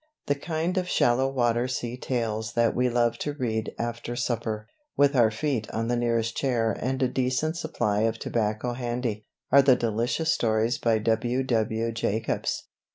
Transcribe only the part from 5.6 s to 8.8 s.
on the nearest chair and a decent supply of tobacco